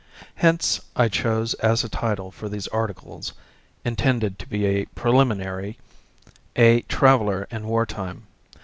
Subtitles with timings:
[0.33, 3.33] Hence I chose as a title for these articles,
[3.85, 5.77] intended to be preliminary,
[6.55, 8.23] "A Traveller in War Time."